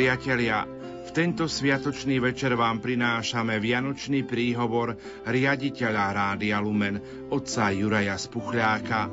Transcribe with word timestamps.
Priatelia, 0.00 0.64
v 1.04 1.10
tento 1.12 1.44
sviatočný 1.44 2.24
večer 2.24 2.56
vám 2.56 2.80
prinášame 2.80 3.60
vianočný 3.60 4.24
príhovor 4.24 4.96
riaditeľa 5.28 6.04
Rádia 6.16 6.56
Lumen, 6.56 7.28
otca 7.28 7.68
Juraja 7.68 8.16
Spuchľáka. 8.16 9.12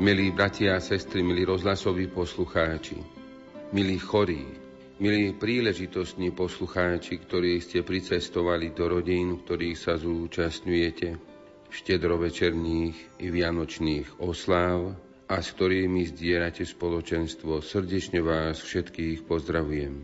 Milí 0.00 0.32
bratia 0.32 0.80
a 0.80 0.80
sestry, 0.80 1.20
milí 1.20 1.44
rozhlasoví 1.44 2.08
poslucháči, 2.08 2.96
milí 3.76 4.00
chorí, 4.00 4.63
Milí 4.94 5.34
príležitostní 5.34 6.30
poslucháči, 6.30 7.18
ktorí 7.18 7.58
ste 7.58 7.82
pricestovali 7.82 8.70
do 8.70 8.86
rodín, 8.86 9.42
ktorých 9.42 9.74
sa 9.74 9.98
zúčastňujete, 9.98 11.18
štedrovečerných 11.66 13.18
i 13.18 13.26
vianočných 13.26 14.22
osláv 14.22 14.94
a 15.26 15.42
s 15.42 15.50
ktorými 15.50 16.06
zdierate 16.14 16.62
spoločenstvo, 16.62 17.58
srdečne 17.58 18.22
vás 18.22 18.62
všetkých 18.62 19.26
pozdravujem. 19.26 19.98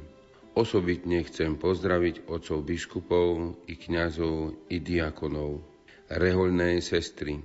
Osobitne 0.59 1.23
chcem 1.23 1.55
pozdraviť 1.55 2.27
otcov 2.27 2.66
biskupov 2.66 3.63
i 3.71 3.79
kňazov 3.79 4.59
i 4.75 4.82
diakonov, 4.82 5.63
rehoľné 6.10 6.82
sestry, 6.82 7.38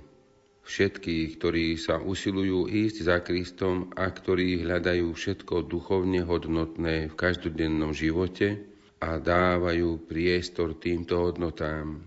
všetkých, 0.66 1.38
ktorí 1.38 1.78
sa 1.78 2.02
usilujú 2.02 2.66
ísť 2.66 2.96
za 3.06 3.22
Kristom 3.22 3.94
a 3.94 4.10
ktorí 4.10 4.66
hľadajú 4.66 5.14
všetko 5.14 5.70
duchovne 5.70 6.26
hodnotné 6.26 7.06
v 7.06 7.14
každodennom 7.14 7.94
živote 7.94 8.66
a 8.98 9.22
dávajú 9.22 10.10
priestor 10.10 10.74
týmto 10.74 11.22
hodnotám. 11.22 12.02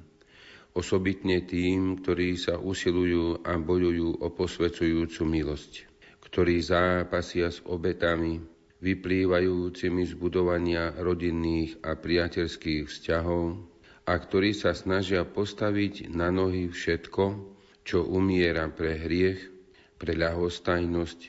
Osobitne 0.76 1.48
tým, 1.48 2.04
ktorí 2.04 2.36
sa 2.36 2.60
usilujú 2.60 3.48
a 3.48 3.56
bojujú 3.56 4.20
o 4.20 4.28
posvecujúcu 4.28 5.22
milosť, 5.24 5.72
ktorí 6.28 6.60
zápasia 6.60 7.50
s 7.50 7.64
obetami, 7.64 8.44
vyplývajúcimi 8.80 10.04
z 10.08 10.14
budovania 10.16 10.96
rodinných 11.00 11.84
a 11.84 12.00
priateľských 12.00 12.88
vzťahov 12.88 13.60
a 14.08 14.14
ktorí 14.16 14.56
sa 14.56 14.72
snažia 14.72 15.28
postaviť 15.28 16.12
na 16.16 16.32
nohy 16.32 16.72
všetko, 16.72 17.56
čo 17.90 18.06
umiera 18.06 18.70
pre 18.70 19.02
hriech, 19.02 19.50
pre 19.98 20.14
ľahostajnosť 20.14 21.20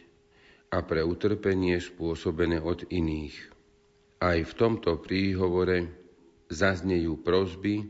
a 0.76 0.84
pre 0.84 1.00
utrpenie 1.00 1.80
spôsobené 1.80 2.60
od 2.60 2.84
iných. 2.92 3.32
Aj 4.20 4.36
v 4.36 4.52
tomto 4.52 5.00
príhovore 5.00 5.88
zaznejú 6.52 7.24
prozby, 7.24 7.88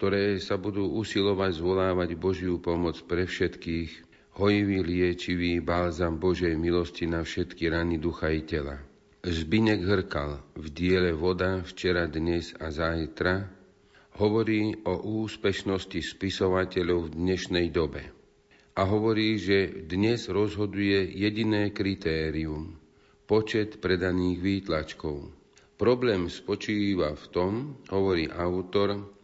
ktoré 0.00 0.40
sa 0.40 0.56
budú 0.56 0.88
usilovať 0.96 1.60
zvolávať 1.60 2.16
Božiu 2.16 2.56
pomoc 2.56 2.96
pre 3.04 3.28
všetkých, 3.28 4.08
hojivý 4.40 4.80
liečivý 4.80 5.60
bálzam 5.60 6.16
Božej 6.16 6.56
milosti 6.56 7.04
na 7.04 7.20
všetky 7.20 7.68
rany 7.68 8.00
ducha 8.00 8.32
i 8.32 8.40
tela. 8.40 8.80
Zbinek 9.20 9.84
Hrkal 9.84 10.40
v 10.56 10.66
diele 10.72 11.12
Voda 11.12 11.60
včera, 11.60 12.08
dnes 12.08 12.56
a 12.56 12.72
zajtra 12.72 13.57
hovorí 14.18 14.74
o 14.82 15.22
úspešnosti 15.22 16.02
spisovateľov 16.02 17.08
v 17.08 17.14
dnešnej 17.14 17.70
dobe. 17.70 18.02
A 18.74 18.82
hovorí, 18.86 19.38
že 19.38 19.86
dnes 19.86 20.26
rozhoduje 20.26 21.06
jediné 21.14 21.70
kritérium– 21.70 22.74
počet 23.30 23.78
predaných 23.78 24.38
výtlačkov. 24.40 25.30
Problém 25.78 26.26
spočíva 26.26 27.14
v 27.14 27.24
tom, 27.30 27.52
hovorí 27.94 28.26
autor, 28.26 29.14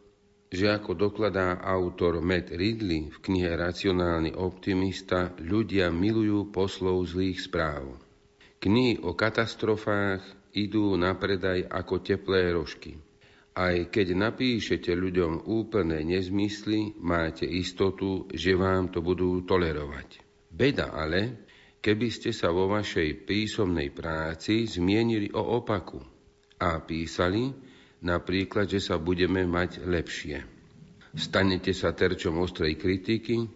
že 0.47 0.71
ako 0.71 0.95
dokladá 0.95 1.59
autor 1.59 2.23
Matt 2.23 2.55
Ridley 2.55 3.11
v 3.11 3.19
knihe 3.19 3.51
Racionálny 3.59 4.39
optimista, 4.39 5.35
ľudia 5.43 5.91
milujú 5.91 6.55
poslov 6.55 7.03
zlých 7.11 7.51
správ. 7.51 7.99
Knihy 8.63 9.03
o 9.03 9.19
katastrofách 9.19 10.23
idú 10.55 10.95
na 10.95 11.19
predaj 11.19 11.67
ako 11.67 11.99
teplé 11.99 12.55
rožky. 12.55 12.95
Aj 13.55 13.87
keď 13.87 14.19
napíšete 14.19 14.91
ľuďom 14.91 15.47
úplné 15.47 16.03
nezmysly, 16.03 16.99
máte 16.99 17.47
istotu, 17.47 18.27
že 18.35 18.59
vám 18.59 18.91
to 18.91 18.99
budú 18.99 19.47
tolerovať. 19.47 20.19
Beda 20.51 20.91
ale, 20.91 21.47
keby 21.79 22.11
ste 22.11 22.35
sa 22.35 22.51
vo 22.51 22.67
vašej 22.67 23.23
písomnej 23.23 23.95
práci 23.95 24.67
zmienili 24.67 25.31
o 25.39 25.63
opaku 25.63 26.03
a 26.59 26.83
písali 26.83 27.55
napríklad, 28.03 28.67
že 28.67 28.83
sa 28.83 28.99
budeme 28.99 29.47
mať 29.47 29.87
lepšie. 29.87 30.43
Stanete 31.15 31.71
sa 31.71 31.95
terčom 31.95 32.43
ostrej 32.43 32.75
kritiky, 32.75 33.47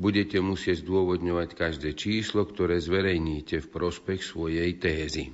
budete 0.00 0.40
musieť 0.40 0.80
zdôvodňovať 0.80 1.48
každé 1.52 1.92
číslo, 1.92 2.48
ktoré 2.48 2.80
zverejníte 2.80 3.60
v 3.60 3.68
prospech 3.68 4.20
svojej 4.24 4.80
tézy. 4.80 5.28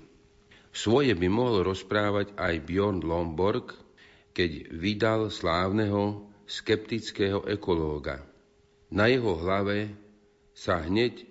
Svoje 0.75 1.15
by 1.15 1.29
mohol 1.31 1.63
rozprávať 1.63 2.35
aj 2.35 2.55
Bjorn 2.67 2.99
Lomborg, 3.05 3.82
keď 4.33 4.73
vydal 4.73 5.29
slávneho 5.29 6.29
skeptického 6.49 7.45
ekológa. 7.49 8.25
Na 8.93 9.09
jeho 9.09 9.37
hlave 9.41 9.93
sa 10.53 10.85
hneď 10.85 11.25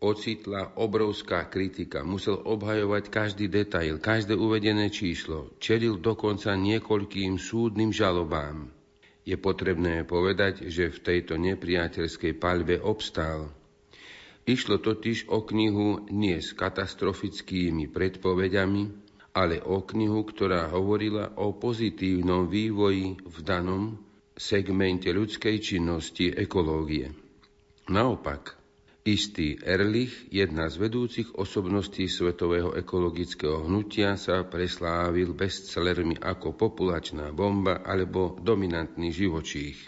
ocitla 0.00 0.72
obrovská 0.80 1.44
kritika. 1.52 2.00
Musel 2.00 2.40
obhajovať 2.40 3.12
každý 3.12 3.52
detail, 3.52 4.00
každé 4.00 4.32
uvedené 4.32 4.88
číslo. 4.88 5.52
Čelil 5.60 6.00
dokonca 6.00 6.56
niekoľkým 6.56 7.36
súdnym 7.36 7.92
žalobám. 7.92 8.72
Je 9.28 9.36
potrebné 9.36 10.08
povedať, 10.08 10.72
že 10.72 10.88
v 10.88 10.98
tejto 11.04 11.36
nepriateľskej 11.36 12.32
palbe 12.40 12.80
obstál. 12.80 13.52
Išlo 14.48 14.80
totiž 14.80 15.28
o 15.28 15.44
knihu 15.44 16.08
nie 16.08 16.40
s 16.40 16.56
katastrofickými 16.56 17.92
predpovediami, 17.92 19.09
ale 19.30 19.62
o 19.62 19.86
knihu, 19.86 20.26
ktorá 20.26 20.70
hovorila 20.74 21.38
o 21.38 21.54
pozitívnom 21.54 22.50
vývoji 22.50 23.14
v 23.14 23.36
danom 23.46 23.94
segmente 24.34 25.12
ľudskej 25.12 25.56
činnosti 25.62 26.32
ekológie. 26.34 27.14
Naopak, 27.90 28.56
istý 29.06 29.58
Erlich, 29.62 30.30
jedna 30.30 30.66
z 30.66 30.78
vedúcich 30.82 31.34
osobností 31.36 32.06
svetového 32.06 32.74
ekologického 32.74 33.66
hnutia, 33.66 34.18
sa 34.18 34.46
preslávil 34.46 35.34
bestsellermi 35.34 36.18
ako 36.18 36.54
populačná 36.54 37.30
bomba 37.30 37.82
alebo 37.86 38.38
dominantný 38.38 39.14
živočích. 39.14 39.78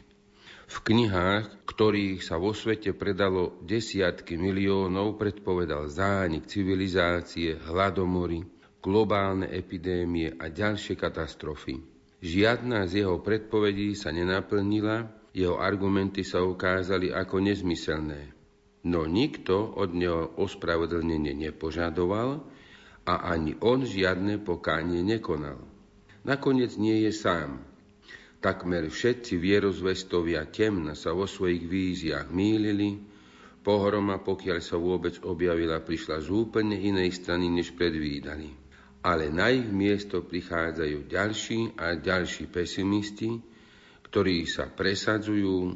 V 0.72 0.76
knihách, 0.88 1.68
ktorých 1.68 2.24
sa 2.24 2.40
vo 2.40 2.56
svete 2.56 2.96
predalo 2.96 3.60
desiatky 3.60 4.40
miliónov, 4.40 5.20
predpovedal 5.20 5.92
zánik 5.92 6.48
civilizácie, 6.48 7.60
hladomory, 7.60 8.40
globálne 8.82 9.46
epidémie 9.46 10.34
a 10.34 10.50
ďalšie 10.50 10.98
katastrofy. 10.98 11.78
Žiadna 12.18 12.90
z 12.90 13.06
jeho 13.06 13.22
predpovedí 13.22 13.94
sa 13.94 14.10
nenaplnila, 14.10 15.06
jeho 15.32 15.62
argumenty 15.62 16.26
sa 16.26 16.42
ukázali 16.42 17.14
ako 17.14 17.38
nezmyselné. 17.40 18.34
No 18.82 19.06
nikto 19.06 19.54
od 19.78 19.94
neho 19.94 20.34
ospravedlnenie 20.34 21.30
nepožadoval 21.38 22.42
a 23.06 23.14
ani 23.30 23.54
on 23.62 23.86
žiadne 23.86 24.42
pokánie 24.42 25.06
nekonal. 25.06 25.62
Nakoniec 26.26 26.74
nie 26.74 27.06
je 27.06 27.14
sám. 27.14 27.62
Takmer 28.42 28.90
všetci 28.90 29.38
vierozvestovia 29.38 30.50
temna 30.50 30.98
sa 30.98 31.14
vo 31.14 31.30
svojich 31.30 31.62
víziách 31.62 32.34
mýlili, 32.34 32.98
pohroma, 33.62 34.18
pokiaľ 34.18 34.58
sa 34.58 34.74
vôbec 34.74 35.22
objavila, 35.22 35.78
prišla 35.78 36.18
z 36.18 36.28
úplne 36.34 36.74
inej 36.74 37.22
strany, 37.22 37.46
než 37.46 37.70
predvídali 37.78 38.61
ale 39.02 39.34
na 39.34 39.50
ich 39.50 39.66
miesto 39.66 40.22
prichádzajú 40.22 41.10
ďalší 41.10 41.74
a 41.74 41.98
ďalší 41.98 42.46
pesimisti, 42.46 43.42
ktorí 44.06 44.46
sa 44.46 44.70
presadzujú 44.70 45.74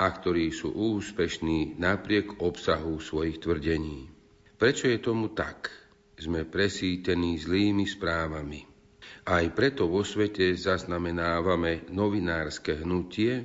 a 0.00 0.06
ktorí 0.08 0.50
sú 0.50 0.72
úspešní 0.72 1.76
napriek 1.76 2.40
obsahu 2.40 2.98
svojich 2.98 3.38
tvrdení. 3.38 4.08
Prečo 4.56 4.88
je 4.88 4.98
tomu 4.98 5.36
tak? 5.36 5.68
Sme 6.16 6.48
presítení 6.48 7.36
zlými 7.36 7.84
správami. 7.84 8.64
Aj 9.24 9.44
preto 9.52 9.88
vo 9.88 10.00
svete 10.04 10.56
zaznamenávame 10.56 11.88
novinárske 11.92 12.80
hnutie, 12.80 13.44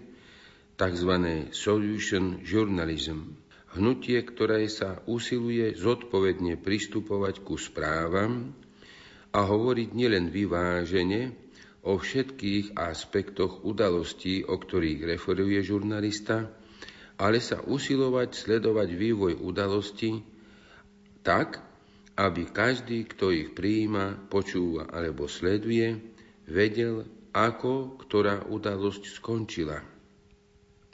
tzv. 0.80 1.12
solution 1.51 2.39
journalism, 2.39 3.36
hnutie, 3.75 4.24
ktoré 4.24 4.68
sa 4.71 5.04
usiluje 5.07 5.75
zodpovedne 5.75 6.56
pristupovať 6.56 7.44
ku 7.44 7.60
správam, 7.60 8.56
a 9.30 9.40
hovoriť 9.46 9.90
nielen 9.94 10.34
vyvážene 10.34 11.34
o 11.86 11.96
všetkých 11.96 12.76
aspektoch 12.76 13.62
udalostí, 13.64 14.44
o 14.44 14.58
ktorých 14.58 15.06
referuje 15.06 15.62
žurnalista, 15.64 16.50
ale 17.20 17.44
sa 17.44 17.62
usilovať 17.62 18.30
sledovať 18.36 18.90
vývoj 18.96 19.34
udalostí 19.44 20.24
tak, 21.22 21.62
aby 22.20 22.52
každý, 22.52 23.08
kto 23.08 23.31
ich 23.31 23.56
prijíma, 23.56 24.28
počúva 24.28 24.92
alebo 24.92 25.28
sleduje, 25.28 26.00
vedel, 26.50 27.08
ako 27.31 27.96
ktorá 28.02 28.50
udalosť 28.50 29.08
skončila. 29.08 29.80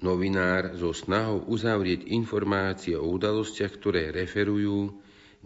Novinár 0.04 0.76
so 0.76 0.92
snahou 0.92 1.48
uzavrieť 1.48 2.12
informácie 2.12 3.00
o 3.00 3.10
udalostiach, 3.16 3.74
ktoré 3.80 4.12
referujú, 4.12 4.92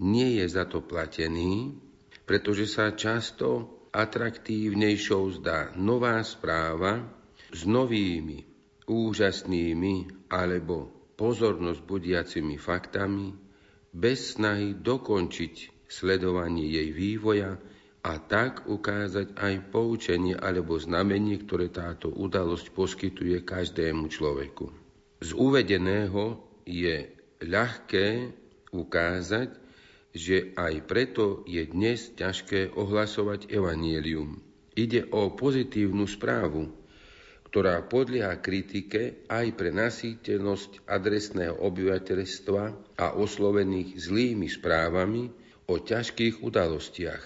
nie 0.01 0.41
je 0.41 0.45
za 0.49 0.65
to 0.65 0.81
platený, 0.81 1.77
pretože 2.29 2.69
sa 2.69 2.93
často 2.93 3.81
atraktívnejšou 3.89 5.41
zdá 5.41 5.73
nová 5.73 6.21
správa 6.21 7.01
s 7.49 7.65
novými, 7.65 8.45
úžasnými 8.85 10.29
alebo 10.29 10.93
pozornosť 11.17 11.81
budiacimi 11.89 12.61
faktami, 12.61 13.33
bez 13.89 14.37
snahy 14.37 14.77
dokončiť 14.77 15.85
sledovanie 15.89 16.69
jej 16.69 16.93
vývoja 16.93 17.57
a 18.05 18.13
tak 18.21 18.69
ukázať 18.69 19.33
aj 19.33 19.73
poučenie 19.73 20.37
alebo 20.37 20.77
znamenie, 20.77 21.41
ktoré 21.41 21.73
táto 21.73 22.13
udalosť 22.13 22.69
poskytuje 22.77 23.41
každému 23.41 24.05
človeku. 24.05 24.69
Z 25.25 25.33
uvedeného 25.33 26.37
je 26.69 27.09
ľahké 27.41 28.37
ukázať, 28.69 29.58
že 30.13 30.57
aj 30.57 30.89
preto 30.89 31.45
je 31.45 31.61
dnes 31.69 32.13
ťažké 32.17 32.73
ohlasovať 32.73 33.53
evanielium. 33.53 34.41
Ide 34.73 35.09
o 35.13 35.33
pozitívnu 35.33 36.09
správu, 36.09 36.71
ktorá 37.49 37.81
podlieha 37.85 38.37
kritike 38.37 39.25
aj 39.25 39.57
pre 39.57 39.73
nasýtenosť 39.73 40.85
adresného 40.85 41.57
obyvateľstva 41.57 42.63
a 43.01 43.05
oslovených 43.17 43.97
zlými 43.97 44.45
správami 44.45 45.33
o 45.65 45.75
ťažkých 45.81 46.45
udalostiach. 46.45 47.23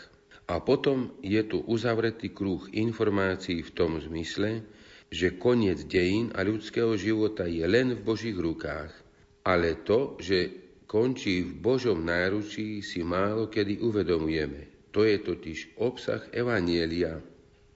A 0.48 0.60
potom 0.60 1.16
je 1.24 1.40
tu 1.44 1.64
uzavretý 1.68 2.32
kruh 2.32 2.64
informácií 2.72 3.64
v 3.64 3.72
tom 3.76 4.00
zmysle, 4.00 4.64
že 5.12 5.36
koniec 5.40 5.84
dejín 5.88 6.32
a 6.36 6.44
ľudského 6.44 6.96
života 7.00 7.48
je 7.48 7.64
len 7.64 7.96
v 7.96 8.02
Božích 8.02 8.36
rukách, 8.36 8.92
ale 9.44 9.76
to, 9.84 10.20
že 10.24 10.63
končí 10.94 11.42
v 11.42 11.58
Božom 11.58 12.06
náručí, 12.06 12.86
si 12.86 13.02
málo 13.02 13.50
kedy 13.50 13.82
uvedomujeme. 13.82 14.94
To 14.94 15.02
je 15.02 15.18
totiž 15.18 15.82
obsah 15.82 16.22
Evanielia. 16.30 17.18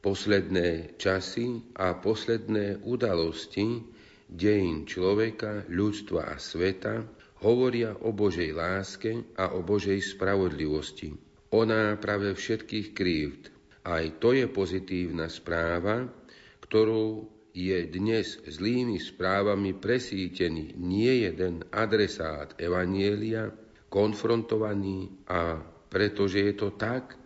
Posledné 0.06 1.02
časy 1.02 1.74
a 1.82 1.98
posledné 1.98 2.86
udalosti 2.86 3.82
dejín 4.30 4.86
človeka, 4.86 5.66
ľudstva 5.66 6.30
a 6.30 6.36
sveta 6.38 7.02
hovoria 7.42 7.98
o 8.06 8.14
Božej 8.14 8.54
láske 8.54 9.34
a 9.34 9.58
o 9.58 9.66
Božej 9.66 9.98
spravodlivosti 9.98 11.18
o 11.50 11.64
náprave 11.64 12.36
všetkých 12.36 12.88
krívd. 12.92 13.44
Aj 13.88 14.04
to 14.20 14.36
je 14.36 14.46
pozitívna 14.52 15.32
správa, 15.32 16.12
ktorou 16.60 17.37
je 17.58 17.90
dnes 17.90 18.38
zlými 18.46 19.02
správami 19.02 19.74
presítený 19.74 20.78
nie 20.78 21.26
jeden 21.26 21.66
adresát 21.74 22.54
Evanielia, 22.62 23.50
konfrontovaný 23.90 25.26
a 25.26 25.58
pretože 25.90 26.38
je 26.38 26.54
to 26.54 26.70
tak, 26.78 27.18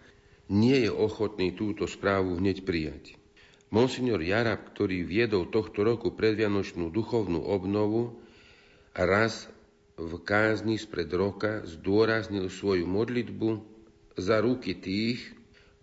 nie 0.48 0.88
je 0.88 0.92
ochotný 0.94 1.52
túto 1.52 1.84
správu 1.84 2.40
hneď 2.40 2.64
prijať. 2.64 3.20
Monsignor 3.76 4.24
Jarab, 4.24 4.72
ktorý 4.72 5.04
viedol 5.04 5.52
tohto 5.52 5.84
roku 5.84 6.16
predvianočnú 6.16 6.92
duchovnú 6.92 7.44
obnovu, 7.44 8.24
raz 8.96 9.52
v 10.00 10.12
kázni 10.24 10.80
spred 10.80 11.12
roka 11.12 11.64
zdôraznil 11.68 12.48
svoju 12.48 12.88
modlitbu 12.88 13.50
za 14.16 14.40
ruky 14.40 14.80
tých, 14.80 15.41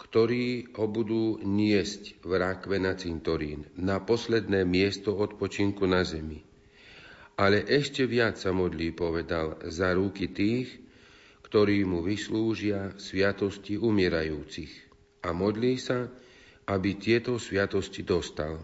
ktorí 0.08 0.72
ho 0.76 0.88
budú 0.88 1.36
niesť 1.44 2.20
v 2.24 2.30
rákve 2.40 2.80
na 2.80 2.96
cintorín, 2.96 3.68
na 3.76 4.00
posledné 4.00 4.64
miesto 4.64 5.12
odpočinku 5.12 5.84
na 5.84 6.04
zemi. 6.04 6.44
Ale 7.38 7.62
ešte 7.62 8.08
viac 8.08 8.40
sa 8.40 8.50
modlí, 8.50 8.96
povedal, 8.96 9.60
za 9.68 9.94
ruky 9.94 10.32
tých, 10.32 10.80
ktorí 11.46 11.86
mu 11.86 12.02
vyslúžia 12.02 12.96
sviatosti 12.98 13.78
umierajúcich. 13.78 14.72
A 15.22 15.30
modlí 15.36 15.78
sa, 15.78 16.08
aby 16.66 16.98
tieto 16.98 17.38
sviatosti 17.38 18.02
dostal. 18.02 18.58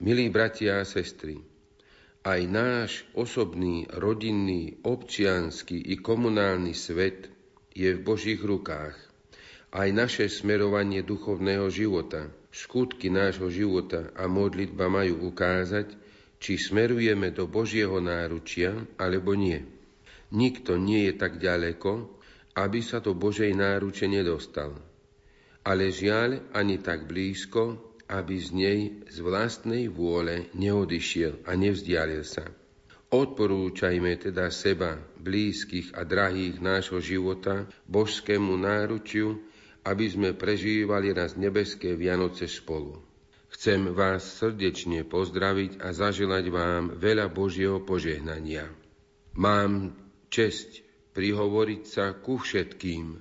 Milí 0.00 0.32
bratia 0.32 0.80
a 0.80 0.88
sestry, 0.88 1.38
aj 2.24 2.40
náš 2.48 2.90
osobný, 3.14 3.88
rodinný, 3.88 4.80
občianský 4.84 5.76
i 5.76 6.00
komunálny 6.00 6.72
svet– 6.72 7.26
je 7.74 7.94
v 7.94 8.00
Božích 8.02 8.42
rukách. 8.42 9.09
Aj 9.70 9.86
naše 9.94 10.26
smerovanie 10.26 11.06
duchovného 11.06 11.70
života, 11.70 12.26
skutky 12.50 13.06
nášho 13.06 13.46
života 13.54 14.10
a 14.18 14.26
modlitba 14.26 14.90
majú 14.90 15.30
ukázať, 15.30 15.94
či 16.42 16.58
smerujeme 16.58 17.30
do 17.30 17.46
Božieho 17.46 18.02
náručia 18.02 18.74
alebo 18.98 19.38
nie. 19.38 19.62
Nikto 20.34 20.74
nie 20.74 21.06
je 21.06 21.14
tak 21.14 21.38
ďaleko, 21.38 22.10
aby 22.58 22.82
sa 22.82 22.98
do 22.98 23.14
Božej 23.14 23.54
náruče 23.54 24.10
nedostal. 24.10 24.74
Ale 25.62 25.94
žiaľ 25.94 26.50
ani 26.50 26.82
tak 26.82 27.06
blízko, 27.06 27.94
aby 28.10 28.42
z 28.42 28.48
nej 28.50 28.80
z 29.06 29.16
vlastnej 29.22 29.86
vôle 29.86 30.50
neodišiel 30.58 31.46
a 31.46 31.54
nevzdialil 31.54 32.26
sa. 32.26 32.42
Odporúčajme 33.10 34.18
teda 34.18 34.50
seba, 34.50 34.98
blízkych 35.18 35.94
a 35.94 36.02
drahých 36.02 36.58
nášho 36.58 36.98
života 36.98 37.70
božskému 37.86 38.54
náručiu, 38.54 39.49
aby 39.90 40.06
sme 40.06 40.30
prežívali 40.38 41.10
raz 41.10 41.34
nebeské 41.34 41.98
Vianoce 41.98 42.46
spolu. 42.46 43.02
Chcem 43.50 43.90
vás 43.90 44.22
srdečne 44.38 45.02
pozdraviť 45.02 45.82
a 45.82 45.90
zaželať 45.90 46.44
vám 46.54 46.94
veľa 46.94 47.26
Božieho 47.34 47.82
požehnania. 47.82 48.70
Mám 49.34 49.98
česť 50.30 50.86
prihovoriť 51.18 51.82
sa 51.82 52.14
ku 52.14 52.38
všetkým, 52.38 53.18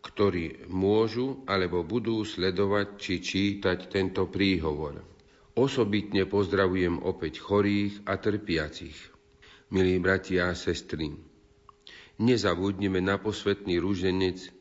ktorí 0.00 0.72
môžu 0.72 1.44
alebo 1.44 1.84
budú 1.84 2.24
sledovať 2.24 2.96
či 2.96 3.14
čítať 3.20 3.92
tento 3.92 4.24
príhovor. 4.32 5.04
Osobitne 5.52 6.24
pozdravujem 6.24 7.04
opäť 7.04 7.44
chorých 7.44 8.08
a 8.08 8.16
trpiacich 8.16 8.96
milí 9.70 9.98
bratia 9.98 10.50
a 10.50 10.54
sestry. 10.54 11.10
Nezabudnime 12.16 13.02
na 13.02 13.18
posvetný 13.18 13.82
rúženec 13.82 14.55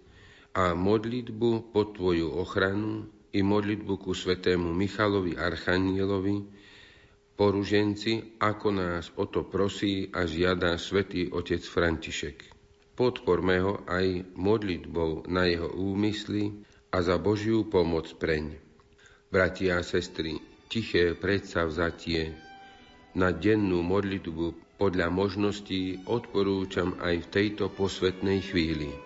a 0.56 0.72
modlitbu 0.72 1.76
pod 1.76 2.00
Tvoju 2.00 2.32
ochranu 2.40 3.12
i 3.36 3.44
modlitbu 3.44 4.00
ku 4.00 4.16
svetému 4.16 4.72
Michalovi 4.72 5.36
Archanielovi, 5.36 6.48
poruženci, 7.36 8.40
ako 8.40 8.68
nás 8.72 9.12
o 9.20 9.28
to 9.28 9.44
prosí 9.44 10.08
a 10.16 10.24
žiada 10.24 10.80
svätý 10.80 11.28
otec 11.28 11.60
František. 11.60 12.48
Podporme 12.96 13.60
ho 13.60 13.84
aj 13.84 14.24
modlitbou 14.40 15.28
na 15.28 15.44
jeho 15.44 15.68
úmysly 15.76 16.64
a 16.96 17.04
za 17.04 17.20
Božiu 17.20 17.68
pomoc 17.68 18.08
preň. 18.16 18.56
Bratia 19.28 19.84
a 19.84 19.84
sestry, 19.84 20.40
tiché 20.72 21.12
predsavzatie 21.20 22.32
na 23.20 23.36
dennú 23.36 23.84
modlitbu 23.84 24.80
podľa 24.80 25.12
možností 25.12 26.00
odporúčam 26.08 26.96
aj 27.04 27.28
v 27.28 27.32
tejto 27.32 27.68
posvetnej 27.68 28.40
chvíli. 28.40 29.05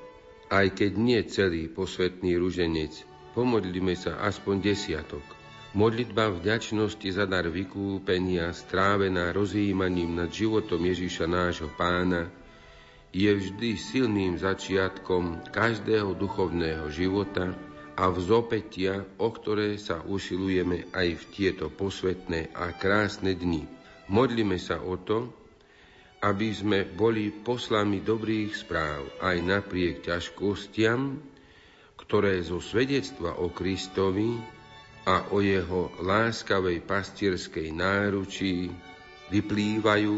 Aj 0.49 0.65
keď 0.65 0.91
nie 0.97 1.21
celý 1.29 1.69
posvetný 1.69 2.33
ruženec, 2.41 3.05
pomodlíme 3.37 3.93
sa 3.93 4.17
aspoň 4.25 4.73
desiatok. 4.73 5.21
Modlitba 5.77 6.33
vďačnosti 6.33 7.05
za 7.13 7.29
dar 7.29 7.45
vykúpenia, 7.45 8.49
strávená 8.57 9.29
rozjímaním 9.29 10.17
nad 10.17 10.33
životom 10.33 10.81
Ježíša 10.81 11.29
nášho 11.29 11.69
pána, 11.77 12.33
je 13.13 13.29
vždy 13.29 13.77
silným 13.77 14.41
začiatkom 14.41 15.53
každého 15.53 16.17
duchovného 16.17 16.89
života 16.89 17.53
a 17.93 18.09
vzopetia, 18.09 19.05
o 19.21 19.29
ktoré 19.29 19.77
sa 19.77 20.01
usilujeme 20.01 20.89
aj 20.93 21.07
v 21.13 21.23
tieto 21.29 21.69
posvetné 21.69 22.53
a 22.57 22.73
krásne 22.73 23.37
dni. 23.37 23.69
Modlíme 24.09 24.57
sa 24.57 24.81
o 24.81 24.97
to, 24.97 25.29
aby 26.19 26.51
sme 26.51 26.83
boli 26.83 27.31
poslami 27.31 28.03
dobrých 28.03 28.51
správ 28.51 29.07
aj 29.23 29.37
napriek 29.39 30.03
ťažkostiam, 30.03 31.15
ktoré 31.95 32.43
zo 32.43 32.59
svedectva 32.59 33.39
o 33.39 33.47
Kristovi 33.53 34.35
a 35.07 35.31
o 35.31 35.39
jeho 35.39 35.95
láskavej 36.03 36.83
pastierskej 36.83 37.71
náručí 37.71 38.67
vyplývajú 39.31 40.17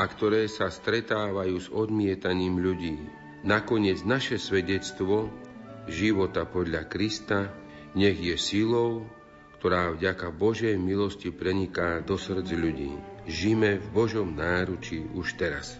a 0.00 0.02
ktoré 0.08 0.48
sa 0.48 0.72
stretávajú 0.72 1.56
s 1.60 1.68
odmietaním 1.68 2.56
ľudí. 2.56 2.96
Nakoniec 3.44 4.00
naše 4.08 4.40
svedectvo 4.40 5.28
života 5.84 6.48
podľa 6.48 6.88
Krista 6.88 7.52
nech 7.92 8.16
je 8.16 8.40
silou, 8.40 9.04
ktorá 9.60 9.92
vďaka 9.92 10.32
Božej 10.32 10.80
milosti 10.80 11.28
preniká 11.28 12.00
do 12.00 12.16
srdc 12.16 12.48
ľudí. 12.56 12.92
Žime 13.30 13.78
v 13.78 13.86
Božom 13.94 14.34
náručí 14.34 15.06
už 15.14 15.38
teraz. 15.38 15.78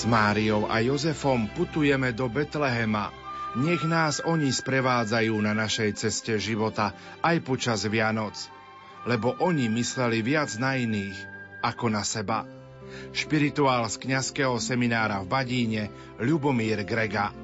S 0.00 0.08
Máriou 0.08 0.64
a 0.64 0.80
Jozefom 0.80 1.44
putujeme 1.52 2.16
do 2.16 2.24
Betlehema. 2.24 3.12
Nech 3.60 3.84
nás 3.84 4.24
oni 4.24 4.48
sprevádzajú 4.48 5.36
na 5.44 5.52
našej 5.52 5.92
ceste 5.92 6.40
života 6.40 6.96
aj 7.20 7.44
počas 7.44 7.84
Vianoc, 7.84 8.32
lebo 9.04 9.36
oni 9.44 9.68
mysleli 9.68 10.24
viac 10.24 10.56
na 10.56 10.80
iných 10.80 11.12
ako 11.60 11.92
na 11.92 12.00
seba. 12.00 12.48
Špirituál 13.12 13.84
z 13.92 14.00
kňazského 14.00 14.56
seminára 14.56 15.20
v 15.20 15.28
Badíne 15.28 15.92
Ľubomír 16.16 16.80
Grega. 16.88 17.36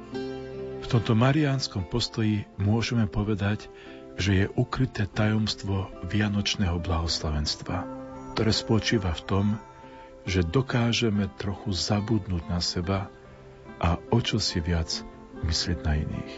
V 0.80 0.86
tomto 0.88 1.12
mariánskom 1.12 1.84
postoji 1.92 2.48
môžeme 2.56 3.04
povedať, 3.04 3.68
že 4.16 4.32
je 4.32 4.46
ukryté 4.56 5.04
tajomstvo 5.04 5.92
vianočného 6.08 6.80
blahoslavenstva, 6.80 7.84
ktoré 8.32 8.48
spočíva 8.48 9.12
v 9.12 9.22
tom, 9.28 9.46
že 10.26 10.42
dokážeme 10.42 11.30
trochu 11.38 11.70
zabudnúť 11.70 12.44
na 12.50 12.58
seba 12.58 13.06
a 13.78 13.96
o 14.10 14.18
čo 14.18 14.42
si 14.42 14.58
viac 14.58 14.90
myslieť 15.46 15.78
na 15.86 15.92
iných. 15.96 16.34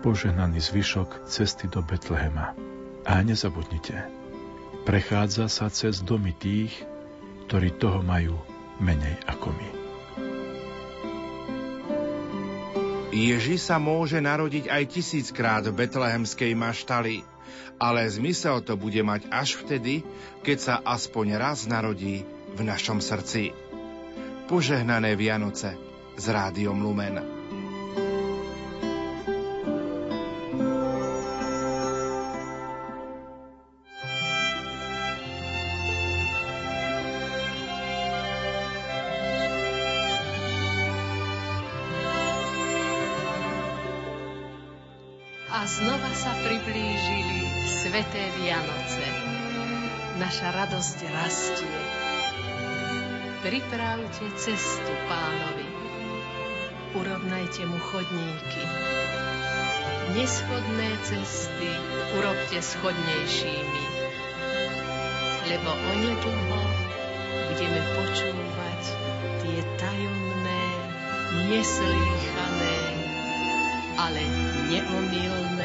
Požehnaný 0.00 0.58
zvyšok 0.64 1.28
cesty 1.28 1.68
do 1.68 1.84
Betlehema. 1.84 2.56
A 3.06 3.22
nezabudnite, 3.22 4.02
prechádza 4.82 5.46
sa 5.46 5.70
cez 5.70 6.02
domy 6.02 6.34
tých, 6.34 6.74
ktorí 7.46 7.78
toho 7.78 8.02
majú 8.02 8.34
menej 8.82 9.14
ako 9.30 9.54
my. 9.54 9.68
Ježi 13.16 13.56
sa 13.56 13.80
môže 13.80 14.20
narodiť 14.20 14.68
aj 14.68 14.82
tisíckrát 14.92 15.64
v 15.64 15.72
betlehemskej 15.72 16.52
maštali, 16.52 17.24
ale 17.76 18.08
zmysel 18.08 18.64
to 18.64 18.74
bude 18.74 18.98
mať 19.04 19.28
až 19.28 19.60
vtedy, 19.60 20.02
keď 20.40 20.58
sa 20.58 20.74
aspoň 20.80 21.36
raz 21.36 21.68
narodí 21.68 22.24
v 22.56 22.60
našom 22.64 23.04
srdci. 23.04 23.52
Požehnané 24.46 25.18
Vianoce 25.18 25.74
s 26.16 26.24
Rádiom 26.30 26.80
Lumen. 26.80 27.35
Sveté 47.66 48.22
Vianoce. 48.38 49.02
Naša 50.14 50.54
radosť 50.54 50.98
rastie. 51.10 51.78
Pripravte 53.42 54.30
cestu 54.38 54.94
pánovi. 55.10 55.66
Urovnajte 56.94 57.66
mu 57.66 57.82
chodníky. 57.82 58.62
Neschodné 60.14 61.02
cesty 61.02 61.70
urobte 62.14 62.62
schodnejšími. 62.62 63.84
Lebo 65.50 65.70
onedlho 65.74 66.62
budeme 67.50 67.80
počúvať 67.98 68.82
tie 69.42 69.58
tajomné, 69.82 70.62
neslýchané, 71.50 72.78
ale 73.98 74.22
neomilné 74.70 75.55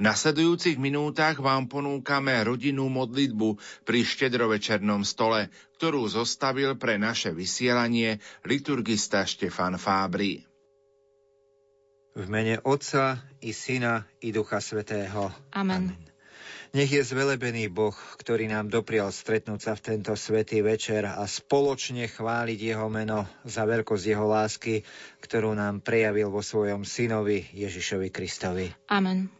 V 0.00 0.08
nasledujúcich 0.08 0.80
minútach 0.80 1.36
vám 1.44 1.68
ponúkame 1.68 2.32
rodinnú 2.40 2.88
modlitbu 2.88 3.60
pri 3.84 4.00
štedrovečernom 4.00 5.04
stole, 5.04 5.52
ktorú 5.76 6.08
zostavil 6.08 6.72
pre 6.80 6.96
naše 6.96 7.36
vysielanie 7.36 8.16
liturgista 8.48 9.28
Štefan 9.28 9.76
Fábri. 9.76 10.48
V 12.16 12.24
mene 12.32 12.64
Otca 12.64 13.20
i 13.44 13.52
Syna 13.52 14.08
i 14.24 14.32
Ducha 14.32 14.64
Svetého. 14.64 15.36
Amen. 15.52 15.92
Amen. 15.92 16.08
Nech 16.72 16.96
je 16.96 17.04
zvelebený 17.04 17.68
Boh, 17.68 17.92
ktorý 18.16 18.48
nám 18.48 18.72
doprial 18.72 19.12
stretnúť 19.12 19.60
sa 19.60 19.72
v 19.76 19.84
tento 19.84 20.16
svetý 20.16 20.64
večer 20.64 21.04
a 21.04 21.28
spoločne 21.28 22.08
chváliť 22.08 22.56
Jeho 22.56 22.88
meno 22.88 23.28
za 23.44 23.68
veľkosť 23.68 24.04
Jeho 24.06 24.24
lásky, 24.24 24.80
ktorú 25.20 25.52
nám 25.52 25.84
prejavil 25.84 26.32
vo 26.32 26.40
svojom 26.40 26.88
synovi 26.88 27.52
Ježišovi 27.52 28.08
Kristovi. 28.08 28.72
Amen. 28.88 29.39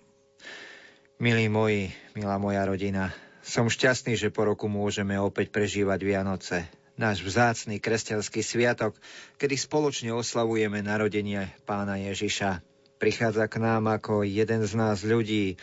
Milí 1.21 1.53
moji, 1.53 1.93
milá 2.17 2.41
moja 2.41 2.65
rodina, 2.65 3.13
som 3.45 3.69
šťastný, 3.69 4.17
že 4.17 4.33
po 4.33 4.49
roku 4.49 4.73
môžeme 4.73 5.21
opäť 5.21 5.53
prežívať 5.53 6.01
Vianoce. 6.01 6.65
Náš 6.97 7.21
vzácný 7.21 7.77
kresťanský 7.77 8.41
sviatok, 8.41 8.97
kedy 9.37 9.53
spoločne 9.53 10.17
oslavujeme 10.17 10.81
narodenie 10.81 11.53
pána 11.69 12.01
Ježiša. 12.01 12.65
Prichádza 12.97 13.53
k 13.53 13.61
nám 13.61 13.93
ako 13.93 14.25
jeden 14.25 14.65
z 14.65 14.73
nás 14.73 15.05
ľudí, 15.05 15.61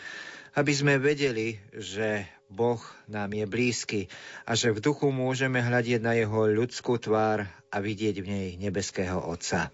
aby 0.53 0.73
sme 0.77 1.01
vedeli, 1.01 1.57
že 1.73 2.29
Boh 2.53 2.77
nám 3.09 3.33
je 3.33 3.49
blízky 3.49 4.01
a 4.45 4.53
že 4.53 4.69
v 4.69 4.77
duchu 4.77 5.09
môžeme 5.09 5.57
hľadiť 5.57 6.05
na 6.05 6.13
jeho 6.21 6.53
ľudskú 6.53 7.01
tvár 7.01 7.49
a 7.73 7.77
vidieť 7.81 8.21
v 8.21 8.27
nej 8.29 8.47
nebeského 8.61 9.25
Otca. 9.25 9.73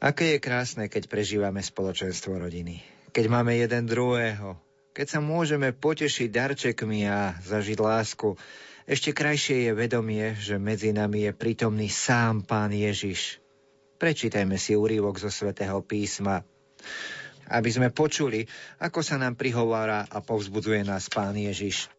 Aké 0.00 0.32
je 0.32 0.38
krásne, 0.40 0.88
keď 0.88 1.12
prežívame 1.12 1.60
spoločenstvo 1.60 2.40
rodiny 2.40 3.01
keď 3.12 3.24
máme 3.28 3.52
jeden 3.60 3.84
druhého, 3.84 4.56
keď 4.96 5.06
sa 5.06 5.20
môžeme 5.20 5.72
potešiť 5.76 6.28
darčekmi 6.32 7.04
a 7.04 7.36
zažiť 7.44 7.76
lásku, 7.76 8.40
ešte 8.88 9.12
krajšie 9.12 9.68
je 9.68 9.72
vedomie, 9.76 10.32
že 10.40 10.56
medzi 10.56 10.90
nami 10.96 11.28
je 11.28 11.32
prítomný 11.36 11.92
sám 11.92 12.42
Pán 12.42 12.72
Ježiš. 12.72 13.38
Prečítajme 14.00 14.58
si 14.58 14.74
úrivok 14.74 15.20
zo 15.20 15.30
svätého 15.30 15.78
písma, 15.84 16.42
aby 17.46 17.70
sme 17.70 17.94
počuli, 17.94 18.48
ako 18.82 19.04
sa 19.04 19.20
nám 19.20 19.38
prihovára 19.38 20.08
a 20.08 20.18
povzbudzuje 20.18 20.82
nás 20.82 21.06
Pán 21.12 21.36
Ježiš. 21.36 21.92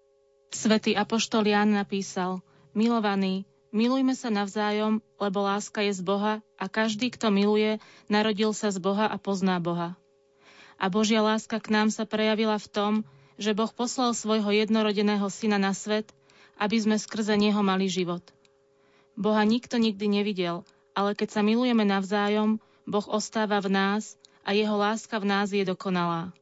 Svetý 0.52 0.98
Apoštol 0.98 1.50
Jan 1.50 1.78
napísal, 1.78 2.44
milovaný, 2.76 3.46
milujme 3.70 4.18
sa 4.18 4.34
navzájom, 4.34 5.00
lebo 5.18 5.46
láska 5.46 5.82
je 5.86 5.94
z 5.94 6.02
Boha 6.04 6.34
a 6.58 6.66
každý, 6.68 7.14
kto 7.14 7.30
miluje, 7.30 7.80
narodil 8.12 8.52
sa 8.54 8.70
z 8.74 8.78
Boha 8.82 9.08
a 9.08 9.18
pozná 9.18 9.58
Boha. 9.62 9.98
A 10.82 10.90
Božia 10.90 11.24
láska 11.24 11.58
k 11.62 11.72
nám 11.74 11.90
sa 11.94 12.06
prejavila 12.08 12.58
v 12.62 12.68
tom, 12.70 12.94
že 13.42 13.58
Boh 13.58 13.70
poslal 13.70 14.14
svojho 14.14 14.50
jednorodeného 14.54 15.26
syna 15.30 15.58
na 15.58 15.74
svet, 15.74 16.10
aby 16.62 16.78
sme 16.78 16.96
skrze 17.02 17.34
neho 17.34 17.60
mali 17.66 17.90
život. 17.90 18.22
Boha 19.14 19.42
nikto 19.46 19.78
nikdy 19.78 20.10
nevidel, 20.10 20.66
ale 20.94 21.18
keď 21.18 21.30
sa 21.30 21.42
milujeme 21.42 21.86
navzájom, 21.86 22.62
Boh 22.86 23.08
ostáva 23.10 23.62
v 23.62 23.74
nás 23.74 24.18
a 24.46 24.54
jeho 24.54 24.76
láska 24.76 25.18
v 25.22 25.30
nás 25.30 25.50
je 25.50 25.64
dokonalá. 25.66 26.34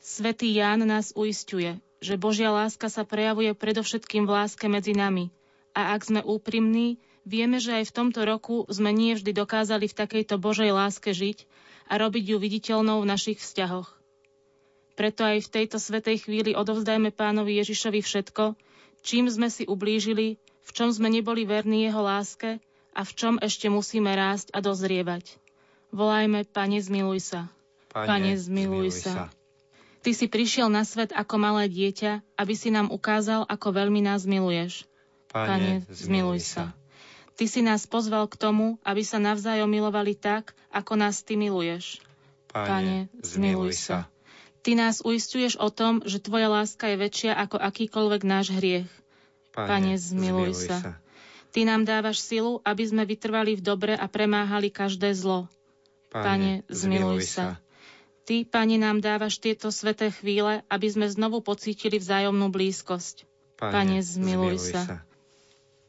Svetý 0.00 0.50
Ján 0.56 0.82
nás 0.88 1.12
uistuje, 1.12 1.76
že 2.00 2.16
Božia 2.16 2.48
láska 2.48 2.88
sa 2.88 3.04
prejavuje 3.04 3.52
predovšetkým 3.52 4.24
v 4.24 4.32
láske 4.32 4.66
medzi 4.66 4.96
nami 4.96 5.28
a 5.76 5.94
ak 5.94 6.00
sme 6.08 6.20
úprimní, 6.24 6.98
vieme, 7.28 7.60
že 7.60 7.76
aj 7.82 7.92
v 7.92 7.96
tomto 7.96 8.24
roku 8.24 8.64
sme 8.72 8.90
nie 8.90 9.14
vždy 9.14 9.36
dokázali 9.36 9.86
v 9.86 9.98
takejto 9.98 10.40
Božej 10.40 10.72
láske 10.72 11.12
žiť 11.12 11.44
a 11.90 11.98
robiť 11.98 12.24
ju 12.30 12.36
viditeľnou 12.38 13.02
v 13.02 13.10
našich 13.10 13.42
vzťahoch. 13.42 13.90
Preto 14.94 15.26
aj 15.26 15.42
v 15.42 15.52
tejto 15.52 15.82
svetej 15.82 16.22
chvíli 16.22 16.54
odovzdajme 16.54 17.10
pánovi 17.10 17.58
Ježišovi 17.58 17.98
všetko, 17.98 18.54
čím 19.02 19.26
sme 19.26 19.50
si 19.50 19.66
ublížili, 19.66 20.38
v 20.38 20.70
čom 20.70 20.94
sme 20.94 21.10
neboli 21.10 21.42
verní 21.42 21.90
jeho 21.90 22.04
láske 22.04 22.62
a 22.94 23.00
v 23.02 23.12
čom 23.16 23.34
ešte 23.42 23.66
musíme 23.66 24.14
rásť 24.14 24.54
a 24.54 24.62
dozrievať. 24.62 25.40
Volajme, 25.90 26.46
Pane, 26.46 26.78
zmiluj 26.78 27.18
sa. 27.34 27.40
Pane, 27.90 28.06
Pane 28.06 28.32
zmiluj, 28.38 28.86
zmiluj 28.86 28.90
sa. 28.94 29.10
sa. 29.10 29.24
Ty 30.00 30.10
si 30.16 30.26
prišiel 30.30 30.72
na 30.72 30.86
svet 30.86 31.12
ako 31.12 31.36
malé 31.36 31.68
dieťa, 31.68 32.24
aby 32.38 32.54
si 32.56 32.72
nám 32.72 32.88
ukázal, 32.88 33.44
ako 33.44 33.68
veľmi 33.74 34.00
nás 34.00 34.24
miluješ. 34.24 34.86
Pane, 35.28 35.84
Pane 35.84 35.92
zmiluj 35.92 36.40
sa. 36.40 36.64
Ty 37.40 37.48
si 37.48 37.64
nás 37.64 37.88
pozval 37.88 38.28
k 38.28 38.36
tomu, 38.36 38.76
aby 38.84 39.00
sa 39.00 39.16
navzájom 39.16 39.64
milovali 39.64 40.12
tak, 40.12 40.52
ako 40.68 40.92
nás 41.00 41.24
Ty 41.24 41.40
miluješ. 41.40 42.04
Pane, 42.52 42.68
Pane 42.68 42.96
zmiluj 43.24 43.80
sa. 43.80 44.12
Ty 44.60 44.76
nás 44.76 45.00
uistuješ 45.00 45.56
o 45.56 45.72
tom, 45.72 46.04
že 46.04 46.20
Tvoja 46.20 46.52
láska 46.52 46.92
je 46.92 47.00
väčšia 47.00 47.32
ako 47.32 47.56
akýkoľvek 47.56 48.22
náš 48.28 48.52
hriech. 48.52 48.92
Pane, 49.56 49.68
Pane 49.72 49.92
zmiluj, 49.96 50.52
zmiluj 50.52 50.68
sa. 50.68 50.76
sa. 50.84 50.92
Ty 51.48 51.60
nám 51.64 51.88
dávaš 51.88 52.20
silu, 52.20 52.60
aby 52.60 52.84
sme 52.84 53.08
vytrvali 53.08 53.56
v 53.56 53.64
dobre 53.64 53.96
a 53.96 54.04
premáhali 54.04 54.68
každé 54.68 55.16
zlo. 55.16 55.48
Pane, 56.12 56.20
Pane 56.20 56.52
zmiluj 56.68 57.24
sa. 57.24 57.56
Ty, 58.28 58.44
Pane, 58.52 58.76
nám 58.76 59.00
dávaš 59.00 59.40
tieto 59.40 59.72
sveté 59.72 60.12
chvíle, 60.12 60.60
aby 60.68 60.86
sme 60.92 61.08
znovu 61.08 61.40
pocítili 61.40 61.96
vzájomnú 61.96 62.52
blízkosť. 62.52 63.24
Pane, 63.56 63.72
Pane 63.72 63.98
zmiluj, 64.04 64.60
zmiluj 64.60 64.76
sa. 64.76 64.82
sa. 64.84 64.96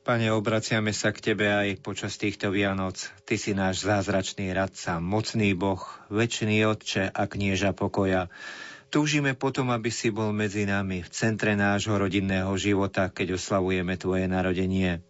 Pane, 0.02 0.34
obraciame 0.34 0.98
sa 0.98 1.14
k 1.14 1.22
Tebe 1.22 1.46
aj 1.46 1.78
počas 1.86 2.18
týchto 2.18 2.50
Vianoc. 2.50 2.98
Ty 3.22 3.38
si 3.38 3.54
náš 3.54 3.86
zázračný 3.86 4.50
radca, 4.50 4.98
mocný 4.98 5.54
Boh, 5.54 5.78
väčší 6.10 6.66
Otče 6.66 7.14
a 7.14 7.30
knieža 7.30 7.78
pokoja. 7.78 8.26
Túžime 8.90 9.38
potom, 9.38 9.70
aby 9.70 9.94
si 9.94 10.10
bol 10.10 10.34
medzi 10.34 10.66
nami 10.66 11.06
v 11.06 11.10
centre 11.14 11.54
nášho 11.54 11.94
rodinného 12.02 12.50
života, 12.58 13.14
keď 13.14 13.38
oslavujeme 13.38 13.94
Tvoje 13.94 14.26
narodenie. 14.26 15.06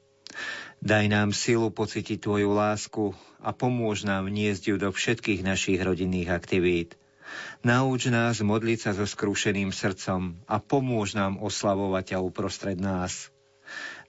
Daj 0.83 1.07
nám 1.07 1.31
silu 1.31 1.71
pocítiť 1.71 2.19
Tvoju 2.19 2.51
lásku 2.51 3.15
a 3.39 3.55
pomôž 3.55 4.03
nám 4.03 4.27
vniesť 4.27 4.63
ju 4.69 4.75
do 4.75 4.91
všetkých 4.91 5.39
našich 5.39 5.79
rodinných 5.79 6.35
aktivít. 6.35 6.99
Nauč 7.63 8.11
nás 8.11 8.43
modliť 8.43 8.79
sa 8.83 8.91
so 8.91 9.07
skrúšeným 9.07 9.71
srdcom 9.71 10.35
a 10.51 10.59
pomôž 10.59 11.15
nám 11.15 11.39
oslavovať 11.39 12.11
ťa 12.11 12.17
uprostred 12.19 12.75
nás. 12.75 13.30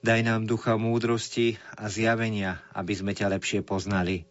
Daj 0.03 0.19
nám 0.27 0.43
ducha 0.43 0.75
múdrosti 0.75 1.55
a 1.79 1.87
zjavenia, 1.87 2.59
aby 2.75 2.91
sme 2.91 3.15
ťa 3.15 3.39
lepšie 3.39 3.63
poznali. 3.63 4.27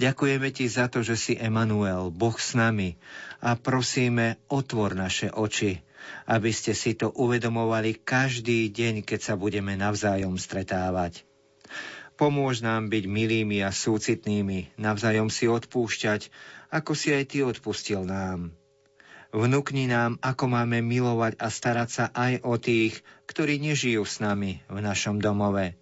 Ďakujeme 0.00 0.48
ti 0.56 0.64
za 0.72 0.88
to, 0.88 1.04
že 1.04 1.20
si 1.20 1.32
Emanuel, 1.36 2.08
Boh 2.08 2.32
s 2.32 2.56
nami 2.56 2.96
a 3.44 3.60
prosíme, 3.60 4.40
otvor 4.48 4.96
naše 4.96 5.28
oči, 5.28 5.84
aby 6.24 6.48
ste 6.48 6.72
si 6.72 6.96
to 6.96 7.12
uvedomovali 7.12 8.00
každý 8.00 8.72
deň, 8.72 9.04
keď 9.04 9.20
sa 9.20 9.34
budeme 9.36 9.76
navzájom 9.76 10.40
stretávať. 10.40 11.28
Pomôž 12.16 12.64
nám 12.64 12.88
byť 12.88 13.04
milými 13.04 13.60
a 13.60 13.76
súcitnými, 13.76 14.80
navzájom 14.80 15.28
si 15.28 15.44
odpúšťať, 15.44 16.32
ako 16.72 16.96
si 16.96 17.12
aj 17.12 17.24
ty 17.28 17.44
odpustil 17.44 18.08
nám. 18.08 18.56
Vnúkni 19.34 19.90
nám, 19.90 20.22
ako 20.22 20.46
máme 20.46 20.78
milovať 20.82 21.38
a 21.42 21.50
starať 21.50 21.88
sa 21.90 22.04
aj 22.14 22.46
o 22.46 22.54
tých, 22.60 23.02
ktorí 23.26 23.58
nežijú 23.58 24.06
s 24.06 24.22
nami 24.22 24.62
v 24.70 24.78
našom 24.78 25.18
domove. 25.18 25.74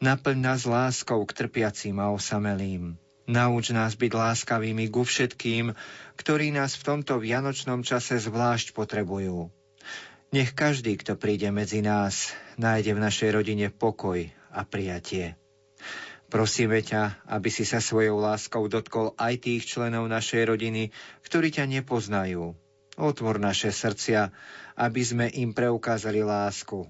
Naplň 0.00 0.38
nás 0.40 0.64
láskou 0.64 1.20
k 1.28 1.36
trpiacim 1.44 2.00
a 2.00 2.08
osamelým. 2.08 2.96
Nauč 3.28 3.70
nás 3.76 3.94
byť 4.00 4.12
láskavými 4.16 4.88
ku 4.88 5.04
všetkým, 5.04 5.76
ktorí 6.16 6.50
nás 6.56 6.74
v 6.80 6.86
tomto 6.88 7.20
vianočnom 7.20 7.84
čase 7.84 8.16
zvlášť 8.16 8.72
potrebujú. 8.72 9.52
Nech 10.32 10.56
každý, 10.56 10.96
kto 10.96 11.20
príde 11.20 11.52
medzi 11.52 11.84
nás, 11.84 12.32
nájde 12.56 12.96
v 12.96 13.02
našej 13.02 13.30
rodine 13.34 13.68
pokoj 13.68 14.24
a 14.50 14.60
prijatie. 14.64 15.36
Prosíme 16.30 16.80
ťa, 16.80 17.26
aby 17.26 17.50
si 17.50 17.66
sa 17.66 17.82
svojou 17.82 18.22
láskou 18.22 18.70
dotkol 18.70 19.12
aj 19.18 19.42
tých 19.42 19.66
členov 19.66 20.06
našej 20.06 20.46
rodiny, 20.46 20.94
ktorí 21.26 21.50
ťa 21.50 21.66
nepoznajú, 21.66 22.54
Otvor 23.00 23.40
naše 23.40 23.72
srdcia, 23.72 24.28
aby 24.76 25.02
sme 25.02 25.26
im 25.32 25.56
preukázali 25.56 26.20
lásku. 26.20 26.84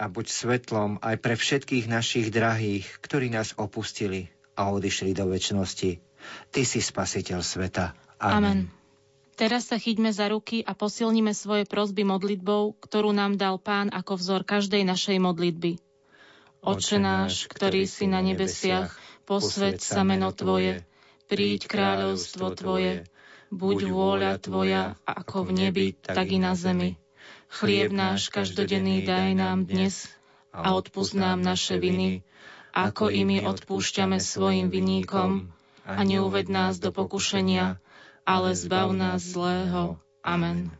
A 0.00 0.08
buď 0.08 0.26
svetlom 0.32 0.96
aj 1.04 1.20
pre 1.20 1.36
všetkých 1.36 1.84
našich 1.84 2.32
drahých, 2.32 2.88
ktorí 3.04 3.28
nás 3.28 3.52
opustili 3.60 4.32
a 4.56 4.72
odišli 4.72 5.12
do 5.12 5.28
väčšnosti. 5.28 6.00
Ty 6.52 6.62
si 6.64 6.80
spasiteľ 6.80 7.44
sveta. 7.44 7.92
Amen. 8.16 8.36
Amen. 8.36 8.60
Teraz 9.40 9.72
sa 9.72 9.80
chyťme 9.80 10.12
za 10.12 10.28
ruky 10.28 10.60
a 10.60 10.76
posilníme 10.76 11.32
svoje 11.32 11.64
prosby 11.64 12.04
modlitbou, 12.04 12.76
ktorú 12.76 13.16
nám 13.16 13.40
dal 13.40 13.56
Pán 13.56 13.88
ako 13.88 14.20
vzor 14.20 14.44
každej 14.44 14.84
našej 14.84 15.16
modlitby. 15.16 15.80
Oče 16.60 17.00
náš, 17.00 17.48
ktorý 17.48 17.88
si 17.88 18.04
na 18.04 18.20
nebesiach, 18.20 18.92
posved 19.24 19.80
sa 19.80 20.04
meno 20.04 20.28
Tvoje, 20.36 20.84
príď 21.24 21.72
kráľovstvo 21.72 22.52
Tvoje, 22.52 23.08
buď 23.50 23.78
vôľa 23.90 24.38
Tvoja, 24.38 24.94
ako 25.04 25.50
v 25.50 25.66
nebi, 25.66 25.86
tak 25.98 26.30
i 26.30 26.38
na 26.38 26.54
zemi. 26.54 26.96
Chlieb 27.50 27.90
náš 27.90 28.30
každodenný 28.30 29.02
daj 29.02 29.34
nám 29.34 29.66
dnes 29.66 30.06
a 30.54 30.74
odpust 30.74 31.18
nám 31.18 31.42
naše 31.42 31.82
viny, 31.82 32.22
ako 32.70 33.10
i 33.10 33.26
my 33.26 33.42
odpúšťame 33.42 34.22
svojim 34.22 34.70
vinníkom 34.70 35.50
a 35.82 36.00
neuved 36.06 36.46
nás 36.46 36.78
do 36.78 36.94
pokušenia, 36.94 37.82
ale 38.22 38.54
zbav 38.54 38.94
nás 38.94 39.26
zlého. 39.26 39.98
Amen. 40.22 40.70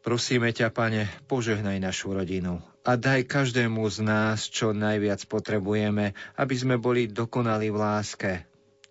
Prosíme 0.00 0.54
ťa, 0.54 0.72
Pane, 0.72 1.12
požehnaj 1.28 1.76
našu 1.82 2.16
rodinu 2.16 2.64
a 2.86 2.94
daj 2.94 3.26
každému 3.26 3.82
z 3.90 3.98
nás, 4.06 4.46
čo 4.46 4.70
najviac 4.70 5.18
potrebujeme, 5.26 6.14
aby 6.38 6.54
sme 6.54 6.78
boli 6.78 7.10
dokonali 7.10 7.66
v 7.74 7.76
láske, 7.82 8.32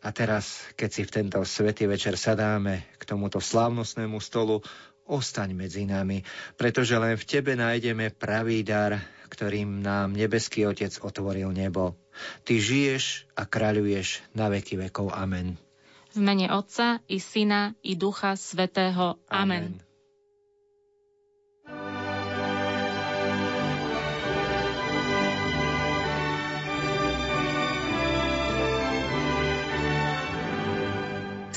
a 0.06 0.14
teraz, 0.14 0.62
keď 0.78 0.90
si 0.94 1.02
v 1.02 1.14
tento 1.18 1.42
svetý 1.42 1.90
večer 1.90 2.14
sadáme 2.14 2.86
k 3.02 3.04
tomuto 3.10 3.42
slávnostnému 3.42 4.22
stolu, 4.22 4.62
ostaň 5.10 5.58
medzi 5.58 5.90
nami, 5.90 6.22
pretože 6.58 6.94
len 6.94 7.18
v 7.18 7.26
Tebe 7.26 7.58
nájdeme 7.58 8.14
pravý 8.14 8.62
dar, 8.62 9.02
ktorým 9.34 9.82
nám 9.82 10.14
nebeský 10.14 10.70
Otec 10.70 10.94
otvoril 11.02 11.50
nebo. 11.50 11.98
Ty 12.46 12.62
žiješ 12.62 13.26
a 13.34 13.50
kráľuješ 13.50 14.22
na 14.38 14.54
veky 14.54 14.78
vekov. 14.86 15.10
Amen. 15.10 15.58
V 16.14 16.22
mene 16.22 16.54
Otca 16.54 17.02
i 17.10 17.18
Syna 17.18 17.74
i 17.82 17.98
Ducha 17.98 18.38
Svetého. 18.38 19.18
Amen. 19.26 19.74
Amen. 19.74 19.95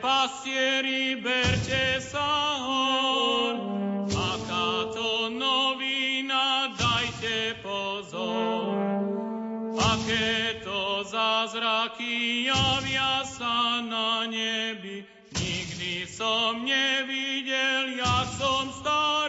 Pastieri, 0.00 1.16
berte 1.22 2.00
sa 2.00 2.58
hor. 2.58 3.54
Aká 4.10 4.90
to 4.92 5.30
novina, 5.30 6.74
dajte 6.74 7.54
pozor. 7.62 8.74
Aké 9.78 10.60
to 10.64 11.04
zázraky 11.06 12.46
javia 12.50 13.22
sa 13.24 13.80
na 13.82 14.26
nebi, 14.26 15.06
nikdy 15.38 16.06
som 16.06 16.66
nevidel, 16.66 17.98
ja 17.98 18.26
som 18.38 18.70
starý. 18.74 19.23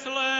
Bethlehem. 0.00 0.39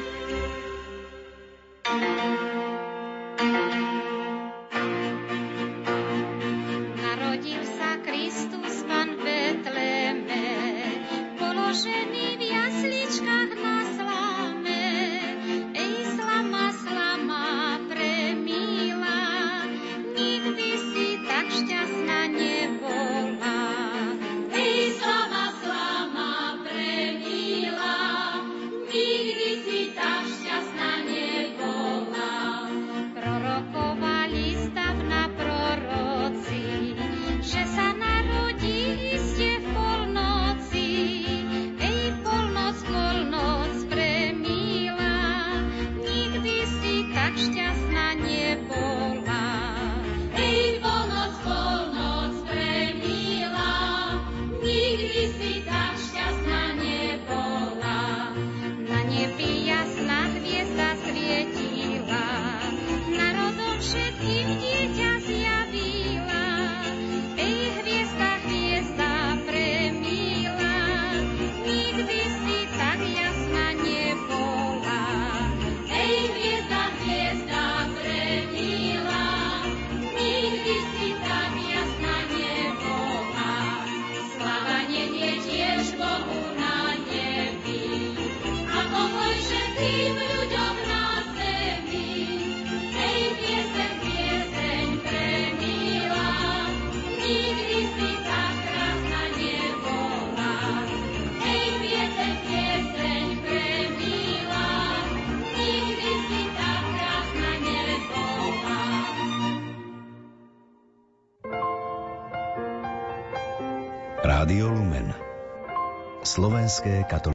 católica. 116.81 117.21